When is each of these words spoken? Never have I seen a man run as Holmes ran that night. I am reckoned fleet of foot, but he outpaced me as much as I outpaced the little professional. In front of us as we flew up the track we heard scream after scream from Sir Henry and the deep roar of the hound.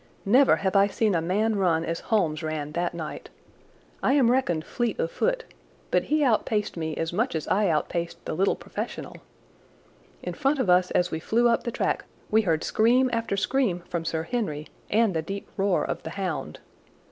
Never 0.25 0.55
have 0.55 0.75
I 0.75 0.87
seen 0.87 1.13
a 1.13 1.21
man 1.21 1.57
run 1.57 1.85
as 1.85 1.99
Holmes 1.99 2.41
ran 2.41 2.71
that 2.71 2.95
night. 2.95 3.29
I 4.01 4.13
am 4.13 4.31
reckoned 4.31 4.65
fleet 4.65 4.97
of 4.99 5.11
foot, 5.11 5.43
but 5.91 6.05
he 6.05 6.23
outpaced 6.23 6.75
me 6.75 6.97
as 6.97 7.13
much 7.13 7.35
as 7.35 7.47
I 7.49 7.67
outpaced 7.69 8.25
the 8.25 8.33
little 8.33 8.55
professional. 8.55 9.17
In 10.23 10.33
front 10.33 10.57
of 10.57 10.71
us 10.71 10.89
as 10.89 11.11
we 11.11 11.19
flew 11.19 11.47
up 11.47 11.65
the 11.65 11.71
track 11.71 12.05
we 12.31 12.41
heard 12.41 12.63
scream 12.63 13.11
after 13.13 13.37
scream 13.37 13.81
from 13.87 14.03
Sir 14.03 14.23
Henry 14.23 14.69
and 14.89 15.13
the 15.13 15.21
deep 15.21 15.47
roar 15.55 15.85
of 15.85 16.01
the 16.01 16.09
hound. 16.09 16.61